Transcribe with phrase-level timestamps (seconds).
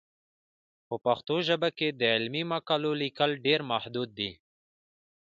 [0.87, 1.69] په پښتو ژبه
[1.99, 4.31] د علمي مقالو لیکل ډېر محدود دي.